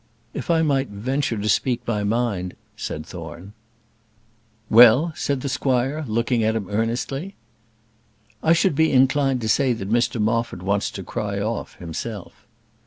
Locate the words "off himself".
11.39-12.47